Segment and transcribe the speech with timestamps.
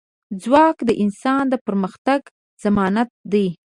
[0.41, 2.21] ځواک د انسان د پرمختګ
[2.63, 3.47] ضمانت دی.